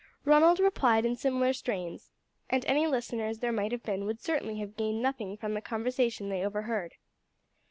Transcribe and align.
Ronald 0.25 0.59
replied 0.59 1.05
in 1.05 1.15
similar 1.15 1.53
strains, 1.53 2.09
and 2.49 2.65
any 2.65 2.87
listeners 2.87 3.37
there 3.37 3.51
might 3.51 3.71
have 3.71 3.83
been 3.83 4.05
would 4.07 4.19
certainly 4.19 4.57
have 4.57 4.75
gained 4.75 4.99
nothing 5.03 5.37
from 5.37 5.53
the 5.53 5.61
conversation 5.61 6.27
they 6.29 6.43
overheard. 6.43 6.95